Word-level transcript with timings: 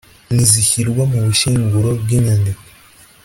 n 0.33 0.35
izishyirwa 0.45 1.03
mu 1.11 1.17
bushyinguro 1.25 1.89
bw 2.01 2.07
inyandiko 2.17 2.61